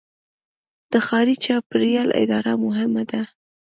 د 0.91 0.93
ښاري 1.07 1.35
چاپیریال 1.45 2.09
اداره 2.21 2.53
مهمه 2.65 3.03
ده. 3.11 3.21